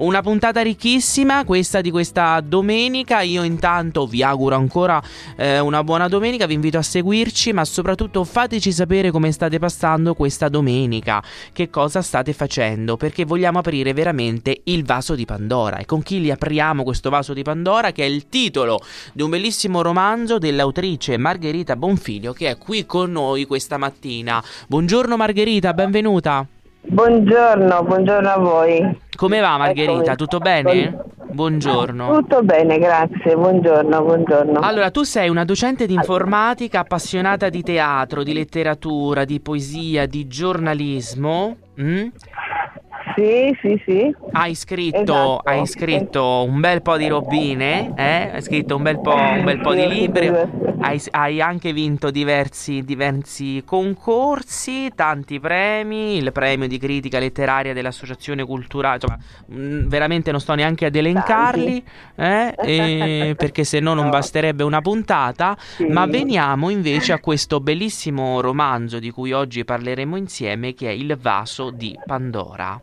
una 0.00 0.22
puntata 0.22 0.62
ricchissima, 0.62 1.44
questa 1.44 1.80
di 1.80 1.90
questa 1.90 2.40
domenica. 2.40 3.20
Io 3.20 3.42
intanto 3.42 4.06
vi 4.06 4.22
auguro 4.22 4.56
ancora 4.56 5.02
eh, 5.36 5.58
una 5.58 5.84
buona 5.84 6.08
domenica, 6.08 6.46
vi 6.46 6.54
invito 6.54 6.78
a 6.78 6.82
seguirci, 6.82 7.52
ma 7.52 7.64
soprattutto 7.64 8.24
fateci 8.24 8.72
sapere 8.72 9.10
come 9.10 9.32
state 9.32 9.58
passando 9.58 10.14
questa 10.14 10.48
domenica, 10.48 11.22
che 11.52 11.70
cosa 11.70 12.02
state 12.02 12.32
facendo, 12.32 12.96
perché 12.96 13.24
vogliamo 13.24 13.58
aprire 13.58 13.92
veramente 13.92 14.60
il 14.64 14.84
vaso 14.84 15.14
di 15.14 15.24
Pandora. 15.24 15.76
E 15.76 15.84
con 15.84 16.02
chi 16.02 16.20
li 16.20 16.30
apriamo 16.30 16.82
questo 16.82 17.10
vaso 17.10 17.32
di 17.34 17.42
Pandora, 17.42 17.92
che 17.92 18.02
è 18.02 18.08
il 18.08 18.28
titolo 18.28 18.80
di 19.12 19.22
un 19.22 19.30
bellissimo 19.30 19.82
romanzo 19.82 20.38
dell'autrice 20.38 21.16
Margherita 21.18 21.76
Bonfiglio, 21.76 22.32
che 22.32 22.48
è 22.48 22.58
qui 22.58 22.86
con 22.86 23.12
noi 23.12 23.44
questa 23.44 23.76
mattina. 23.76 24.42
Buongiorno 24.66 25.16
Margherita, 25.16 25.74
benvenuta. 25.74 26.46
Buongiorno, 26.82 27.82
buongiorno 27.82 28.28
a 28.30 28.38
voi. 28.38 28.98
Come 29.20 29.40
va 29.40 29.58
Margherita? 29.58 30.14
Tutto 30.14 30.38
bene? 30.38 30.96
Buongiorno. 31.30 32.20
Tutto 32.20 32.42
bene, 32.42 32.78
grazie. 32.78 33.36
Buongiorno, 33.36 34.02
buongiorno. 34.02 34.60
Allora, 34.60 34.90
tu 34.90 35.02
sei 35.02 35.28
una 35.28 35.44
docente 35.44 35.84
di 35.84 35.92
informatica 35.92 36.80
appassionata 36.80 37.50
di 37.50 37.62
teatro, 37.62 38.22
di 38.22 38.32
letteratura, 38.32 39.26
di 39.26 39.38
poesia, 39.40 40.06
di 40.06 40.26
giornalismo. 40.26 41.54
mm? 41.78 42.06
Sì, 43.16 43.56
sì, 43.60 43.82
sì. 43.86 44.14
Hai 44.32 44.54
scritto, 44.54 44.98
Esatto. 45.00 45.42
hai 45.48 45.66
scritto 45.66 46.44
un 46.44 46.60
bel 46.60 46.82
po' 46.82 46.96
di 46.96 47.08
robine, 47.08 47.92
eh? 47.96 48.30
Hai 48.32 48.42
scritto 48.42 48.76
un 48.76 48.82
bel 48.82 49.00
po', 49.00 49.12
un 49.14 49.44
bel 49.44 49.60
po' 49.60 49.74
di 49.74 49.86
libri, 49.88 50.28
hai, 50.82 51.02
hai 51.10 51.40
anche 51.40 51.72
vinto 51.72 52.10
diversi, 52.10 52.84
diversi 52.84 53.62
concorsi, 53.66 54.92
tanti 54.94 55.40
premi, 55.40 56.16
il 56.16 56.30
premio 56.32 56.68
di 56.68 56.78
critica 56.78 57.18
letteraria 57.18 57.72
dell'Associazione 57.72 58.44
Culturale, 58.44 58.94
insomma, 58.94 59.18
veramente 59.88 60.30
non 60.30 60.40
sto 60.40 60.54
neanche 60.54 60.86
ad 60.86 60.94
elencarli, 60.94 61.84
eh? 62.16 62.54
E- 62.62 63.34
perché 63.36 63.64
se 63.64 63.80
no 63.80 63.94
non 63.94 64.04
No. 64.04 64.10
basterebbe 64.10 64.62
una 64.62 64.80
puntata, 64.80 65.56
Sì. 65.58 65.86
ma 65.86 66.06
veniamo 66.06 66.70
invece 66.70 67.12
a 67.12 67.18
questo 67.18 67.60
bellissimo 67.60 68.40
romanzo 68.40 68.98
di 69.00 69.10
cui 69.10 69.32
oggi 69.32 69.64
parleremo 69.64 70.16
insieme, 70.16 70.72
che 70.74 70.88
è 70.88 70.92
Il 70.92 71.16
vaso 71.20 71.70
di 71.70 71.98
Pandora. 72.04 72.80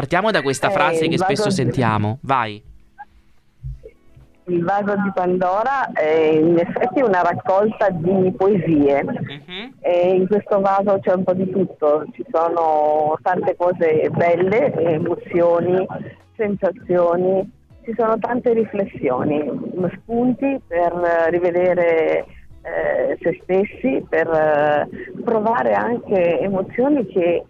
Partiamo 0.00 0.30
da 0.30 0.40
questa 0.40 0.68
Eh, 0.68 0.72
frase 0.72 1.08
che 1.08 1.18
spesso 1.18 1.48
di- 1.48 1.54
sentiamo. 1.54 2.20
Vai. 2.22 2.62
Il 4.44 4.64
vaso 4.64 4.94
di 4.96 5.10
Pandora 5.12 5.92
è 5.92 6.30
in 6.32 6.58
effetti 6.58 7.02
una 7.02 7.20
raccolta 7.20 7.90
di 7.90 8.32
poesie 8.34 9.02
Mhm. 9.04 9.74
e 9.80 10.14
in 10.14 10.26
questo 10.26 10.58
vaso 10.62 10.98
c'è 11.02 11.12
un 11.12 11.22
po' 11.22 11.34
di 11.34 11.50
tutto, 11.50 12.06
ci 12.14 12.24
sono 12.32 13.14
tante 13.20 13.54
cose 13.56 14.08
belle, 14.10 14.72
emozioni, 14.72 15.86
sensazioni, 16.34 17.48
ci 17.84 17.92
sono 17.94 18.18
tante 18.18 18.54
riflessioni, 18.54 19.44
spunti 20.00 20.58
per 20.66 20.94
rivedere 21.28 22.24
eh, 22.62 23.16
se 23.20 23.40
stessi, 23.42 24.04
per 24.08 24.28
eh, 24.28 24.88
provare 25.24 25.72
anche 25.74 26.40
emozioni 26.40 27.06
che 27.06 27.44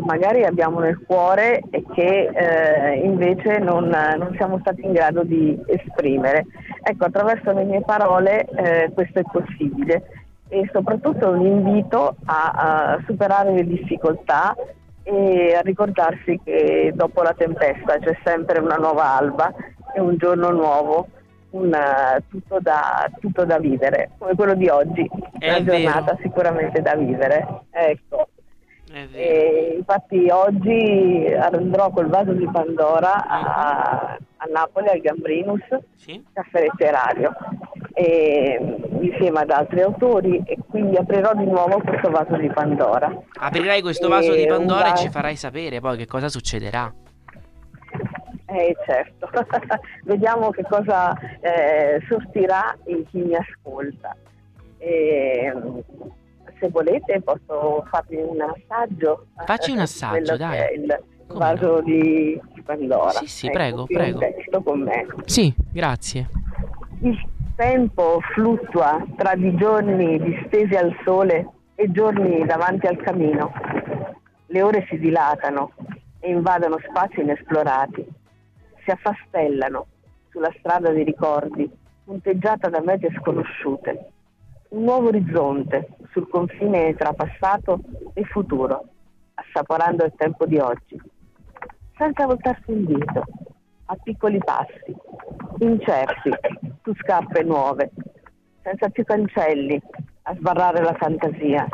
magari 0.00 0.44
abbiamo 0.44 0.80
nel 0.80 0.98
cuore 1.06 1.60
e 1.70 1.84
che 1.94 2.28
eh, 2.32 2.98
invece 2.98 3.58
non, 3.58 3.88
non 3.88 4.32
siamo 4.36 4.58
stati 4.60 4.84
in 4.84 4.92
grado 4.92 5.22
di 5.22 5.58
esprimere. 5.66 6.46
Ecco, 6.82 7.04
attraverso 7.04 7.52
le 7.52 7.64
mie 7.64 7.82
parole 7.82 8.44
eh, 8.44 8.90
questo 8.92 9.20
è 9.20 9.22
possibile 9.30 10.24
e 10.48 10.68
soprattutto 10.72 11.28
un 11.28 11.44
invito 11.44 12.16
a, 12.24 12.50
a 12.94 13.02
superare 13.06 13.52
le 13.52 13.66
difficoltà 13.66 14.54
e 15.02 15.54
a 15.54 15.60
ricordarsi 15.60 16.40
che 16.44 16.92
dopo 16.94 17.22
la 17.22 17.34
tempesta 17.36 17.98
c'è 17.98 18.16
sempre 18.24 18.60
una 18.60 18.76
nuova 18.76 19.16
alba 19.16 19.52
e 19.94 20.00
un 20.00 20.16
giorno 20.16 20.50
nuovo, 20.50 21.06
un, 21.50 21.72
eh, 21.72 22.22
tutto, 22.28 22.58
da, 22.60 23.08
tutto 23.20 23.44
da 23.44 23.58
vivere, 23.58 24.10
come 24.18 24.34
quello 24.34 24.54
di 24.54 24.68
oggi, 24.68 25.08
È 25.38 25.48
una 25.48 25.60
vero. 25.60 25.78
giornata 25.78 26.18
sicuramente 26.22 26.82
da 26.82 26.94
vivere. 26.96 27.46
Ecco. 27.70 28.28
Infatti 28.92 30.28
oggi 30.30 31.26
andrò 31.38 31.90
col 31.90 32.08
vaso 32.08 32.32
di 32.32 32.48
Pandora 32.50 33.26
a, 33.26 34.16
a 34.36 34.44
Napoli 34.52 34.88
al 34.88 35.00
Gambrinus 35.00 35.64
Sì? 35.96 36.24
caffè 36.32 36.60
letterario 36.60 37.34
e, 37.98 38.78
insieme 39.00 39.40
ad 39.40 39.50
altri 39.50 39.80
autori 39.80 40.42
e 40.44 40.58
quindi 40.68 40.96
aprirò 40.96 41.34
di 41.34 41.46
nuovo 41.46 41.80
questo 41.80 42.10
vaso 42.10 42.36
di 42.36 42.48
Pandora. 42.48 43.10
Aprirai 43.40 43.80
questo 43.80 44.08
vaso 44.08 44.34
di 44.34 44.42
E 44.42 44.50
un 44.50 44.58
Pandora 44.58 44.92
e 44.92 44.96
ci 44.98 45.08
farai 45.08 45.34
sapere 45.34 45.80
poi 45.80 45.96
che 45.96 46.06
cosa 46.06 46.28
succederà. 46.28 46.92
Eh 48.48 48.76
certo, 48.86 49.28
vediamo 50.04 50.50
che 50.50 50.62
cosa 50.62 51.12
eh, 51.40 52.00
sortirà 52.06 52.76
in 52.84 53.04
chi 53.08 53.18
mi 53.18 53.34
ascolta. 53.34 54.14
E, 54.78 55.52
se 56.58 56.68
volete 56.68 57.20
posso 57.22 57.84
farvi 57.90 58.16
un 58.16 58.40
assaggio. 58.40 59.26
Facci 59.44 59.70
un 59.70 59.78
eh, 59.78 59.82
assaggio, 59.82 60.36
dai. 60.36 60.74
il 60.74 61.02
Come 61.26 61.38
vaso 61.38 61.80
di 61.82 62.40
di 62.56 62.62
Pandora. 62.62 63.10
Sì, 63.10 63.26
sì, 63.26 63.46
Ecco, 63.46 63.54
prego, 63.54 63.80
un 63.80 63.86
prego. 63.86 64.62
con 64.62 64.80
me. 64.80 65.06
Sì, 65.26 65.54
grazie. 65.72 66.28
Il 67.00 67.28
tempo 67.54 68.20
fluttua 68.34 69.04
tra 69.16 69.34
di 69.34 69.54
giorni 69.56 70.18
distesi 70.18 70.74
al 70.74 70.96
sole 71.04 71.48
e 71.74 71.90
giorni 71.92 72.44
davanti 72.46 72.86
al 72.86 72.96
camino. 72.96 73.52
Le 74.46 74.62
ore 74.62 74.86
si 74.88 74.98
dilatano 74.98 75.72
e 76.20 76.30
invadono 76.30 76.78
spazi 76.88 77.20
inesplorati. 77.20 78.06
Si 78.84 78.90
affastellano 78.90 79.86
sulla 80.30 80.52
strada 80.58 80.90
dei 80.90 81.04
ricordi, 81.04 81.70
punteggiata 82.04 82.68
da 82.68 82.80
mete 82.80 83.10
sconosciute. 83.18 84.10
Un 84.68 84.84
nuovo 84.84 85.08
orizzonte 85.08 85.88
sul 86.16 86.28
confine 86.30 86.94
tra 86.94 87.12
passato 87.12 87.78
e 88.14 88.24
futuro, 88.24 88.88
assaporando 89.34 90.06
il 90.06 90.14
tempo 90.16 90.46
di 90.46 90.56
oggi. 90.56 90.98
Senza 91.98 92.24
voltarsi 92.24 92.72
indietro, 92.72 93.24
a 93.84 93.96
piccoli 94.02 94.38
passi, 94.38 94.96
incerti, 95.58 96.30
su 96.82 96.94
scarpe 96.94 97.42
nuove, 97.42 97.90
senza 98.62 98.88
più 98.88 99.04
cancelli 99.04 99.78
a 100.22 100.34
sbarrare 100.34 100.82
la 100.82 100.94
fantasia, 100.94 101.68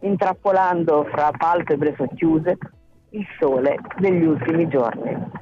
intrappolando 0.00 1.04
fra 1.12 1.30
palpebre 1.30 1.94
socchiuse 1.94 2.56
il 3.10 3.26
sole 3.38 3.76
degli 3.98 4.24
ultimi 4.24 4.68
giorni. 4.68 5.40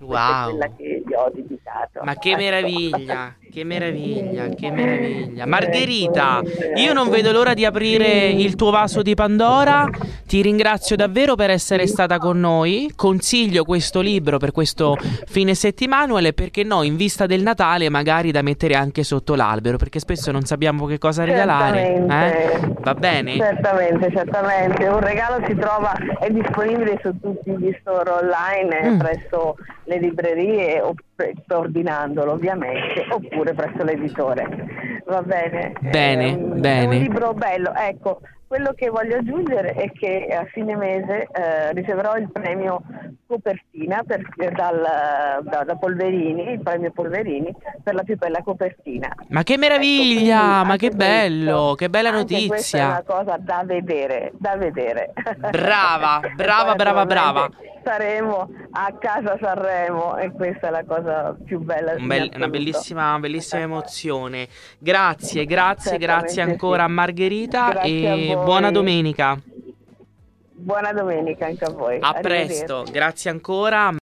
Wow. 0.00 0.58
che. 0.76 1.02
Ma 2.02 2.14
che 2.16 2.36
meraviglia, 2.36 3.34
che 3.58 3.64
meraviglia, 3.64 4.48
che 4.50 4.70
meraviglia. 4.70 5.44
Margherita, 5.44 6.40
io 6.76 6.92
non 6.92 7.08
vedo 7.10 7.32
l'ora 7.32 7.54
di 7.54 7.64
aprire 7.64 8.28
il 8.28 8.54
tuo 8.54 8.70
vaso 8.70 9.02
di 9.02 9.14
Pandora. 9.14 9.88
Ti 10.26 10.40
ringrazio 10.42 10.94
davvero 10.94 11.34
per 11.34 11.50
essere 11.50 11.88
stata 11.88 12.18
con 12.18 12.38
noi. 12.38 12.92
Consiglio 12.94 13.64
questo 13.64 14.00
libro 14.00 14.38
per 14.38 14.52
questo 14.52 14.96
fine 15.26 15.54
settimana 15.54 15.96
e 16.20 16.32
perché 16.32 16.62
no, 16.62 16.84
in 16.84 16.94
vista 16.94 17.26
del 17.26 17.42
Natale, 17.42 17.88
magari 17.88 18.30
da 18.30 18.42
mettere 18.42 18.74
anche 18.74 19.02
sotto 19.02 19.34
l'albero, 19.34 19.76
perché 19.76 19.98
spesso 19.98 20.30
non 20.30 20.42
sappiamo 20.44 20.86
che 20.86 20.98
cosa 20.98 21.24
regalare. 21.24 21.94
Eh? 21.96 22.74
Va 22.80 22.94
bene? 22.94 23.36
Certamente, 23.36 24.12
certamente. 24.14 24.86
Un 24.86 25.00
regalo 25.00 25.44
si 25.46 25.56
trova, 25.56 25.92
è 26.20 26.30
disponibile 26.30 27.00
su 27.02 27.10
tutti 27.20 27.50
gli 27.58 27.76
store 27.80 28.10
online, 28.10 28.80
eh, 28.82 28.90
Mm. 28.90 28.98
presso 28.98 29.56
le 29.84 29.98
librerie, 29.98 30.80
o 30.80 30.94
pre- 30.94 31.06
ordinandolo 31.48 32.32
ovviamente, 32.32 33.06
oppure 33.10 33.52
presso 33.54 33.82
l'editore. 33.84 35.02
Va 35.06 35.22
bene? 35.22 35.72
Bene, 35.80 36.32
un, 36.32 36.60
bene. 36.60 36.96
Un 36.96 37.02
libro 37.02 37.32
bello. 37.34 37.72
Ecco, 37.74 38.20
quello 38.46 38.72
che 38.74 38.88
voglio 38.88 39.16
aggiungere 39.16 39.72
è 39.72 39.90
che 39.92 40.26
a 40.30 40.44
fine 40.46 40.74
mese 40.76 41.26
eh, 41.32 41.72
riceverò 41.72 42.16
il 42.16 42.30
premio 42.30 42.82
copertina 43.26 44.02
per- 44.06 44.22
dal, 44.54 45.42
da, 45.42 45.64
da 45.64 45.76
Polverini, 45.76 46.52
il 46.52 46.62
premio 46.62 46.90
Polverini 46.92 47.54
per 47.82 47.94
la 47.94 48.02
più 48.02 48.16
bella 48.16 48.40
copertina. 48.42 49.14
Ma 49.28 49.42
che 49.42 49.54
Ecco, 49.54 49.60
meraviglia, 49.62 50.40
quindi 50.40 50.68
ma 50.68 50.76
che 50.76 50.90
bello, 50.90 51.52
questo- 51.52 51.74
che 51.74 51.90
bella 51.90 52.08
anche 52.10 52.46
Questa 52.46 52.78
è 52.78 52.80
notizia. 52.80 52.86
una 52.86 53.02
cosa 53.06 53.36
da 53.38 53.62
vedere, 53.66 54.32
da 54.38 54.56
vedere. 54.56 55.12
Brava, 55.50 56.20
brava, 56.34 56.74
brava, 56.74 57.04
brava. 57.06 57.50
Saremo 57.88 58.50
a 58.72 58.92
casa 58.98 59.38
Sanremo 59.40 60.18
e 60.18 60.30
questa 60.32 60.66
è 60.68 60.70
la 60.70 60.84
cosa 60.84 61.34
più 61.42 61.58
bella. 61.60 61.94
Un 61.94 62.06
bel- 62.06 62.30
una 62.36 62.48
bellissima, 62.48 63.18
bellissima 63.18 63.62
emozione. 63.62 64.46
Grazie, 64.78 65.46
grazie, 65.46 65.96
grazie 65.96 66.42
ancora 66.42 66.84
a 66.84 66.88
Margherita 66.88 67.70
Grazie 67.70 68.08
a 68.10 68.14
e 68.14 68.34
voi. 68.34 68.44
buona 68.44 68.70
domenica. 68.70 69.40
Buona 70.52 70.92
domenica 70.92 71.46
anche 71.46 71.64
a 71.64 71.70
voi. 71.70 71.96
A 71.98 72.12
presto, 72.20 72.84
grazie 72.90 73.30
ancora. 73.30 73.98